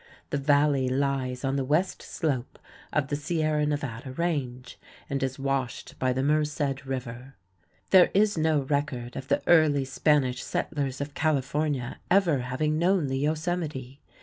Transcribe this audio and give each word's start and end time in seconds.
The 0.31 0.39
Valley 0.39 0.89
lies 0.89 1.45
on 1.45 1.57
the 1.57 1.63
west 1.63 2.01
slope 2.01 2.57
of 2.91 3.09
the 3.09 3.15
Sierra 3.15 3.67
Nevada 3.67 4.11
range, 4.13 4.79
and 5.07 5.21
is 5.21 5.37
washed 5.37 5.93
by 5.99 6.11
the 6.11 6.23
Merced 6.23 6.85
River. 6.87 7.35
There 7.91 8.09
is 8.15 8.35
no 8.35 8.61
record 8.63 9.15
of 9.15 9.27
the 9.27 9.43
early 9.45 9.85
Spanish 9.85 10.43
settlers 10.43 11.01
of 11.01 11.13
California 11.13 11.99
ever 12.09 12.39
having 12.39 12.79
known 12.79 13.09
the 13.09 13.19
Yosemite. 13.19 14.01